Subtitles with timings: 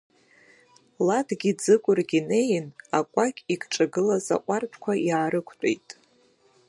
[1.05, 2.67] Ладгьы Ӡыкәыргьы неин,
[2.97, 5.87] акәакь игҿагылаз аҟәардәқәа иаарықәтәеит.